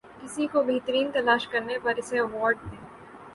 [0.19, 2.79] کسی کو بہترین تلاش کرنے پر اسے ایوارڈ دیں